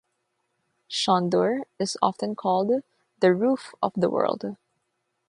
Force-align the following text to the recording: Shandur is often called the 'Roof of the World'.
Shandur 0.89 1.61
is 1.77 1.95
often 2.01 2.35
called 2.35 2.81
the 3.19 3.35
'Roof 3.35 3.75
of 3.83 3.93
the 3.95 4.09
World'. 4.09 4.57